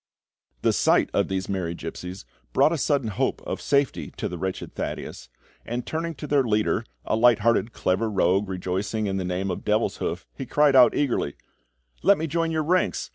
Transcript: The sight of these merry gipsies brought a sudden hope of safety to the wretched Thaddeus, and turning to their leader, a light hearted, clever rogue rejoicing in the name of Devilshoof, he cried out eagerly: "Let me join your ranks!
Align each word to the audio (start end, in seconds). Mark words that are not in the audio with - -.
The 0.63 0.73
sight 0.73 1.11
of 1.13 1.27
these 1.27 1.47
merry 1.47 1.75
gipsies 1.75 2.25
brought 2.53 2.71
a 2.71 2.77
sudden 2.79 3.09
hope 3.09 3.39
of 3.43 3.61
safety 3.61 4.09
to 4.17 4.27
the 4.27 4.39
wretched 4.39 4.73
Thaddeus, 4.73 5.29
and 5.63 5.85
turning 5.85 6.15
to 6.15 6.25
their 6.25 6.41
leader, 6.41 6.83
a 7.05 7.15
light 7.15 7.41
hearted, 7.41 7.71
clever 7.71 8.09
rogue 8.09 8.49
rejoicing 8.49 9.05
in 9.05 9.17
the 9.17 9.23
name 9.23 9.51
of 9.51 9.59
Devilshoof, 9.63 10.25
he 10.33 10.47
cried 10.47 10.75
out 10.75 10.95
eagerly: 10.95 11.35
"Let 12.01 12.17
me 12.17 12.25
join 12.25 12.49
your 12.49 12.63
ranks! 12.63 13.09